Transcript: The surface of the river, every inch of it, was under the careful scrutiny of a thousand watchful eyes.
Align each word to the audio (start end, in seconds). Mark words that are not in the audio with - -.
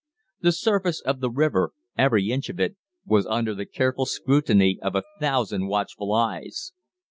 The 0.39 0.51
surface 0.51 0.99
of 0.99 1.19
the 1.19 1.29
river, 1.29 1.73
every 1.95 2.31
inch 2.31 2.49
of 2.49 2.59
it, 2.59 2.75
was 3.05 3.27
under 3.27 3.53
the 3.53 3.67
careful 3.67 4.07
scrutiny 4.07 4.79
of 4.81 4.95
a 4.95 5.03
thousand 5.19 5.67
watchful 5.67 6.11
eyes. 6.11 6.71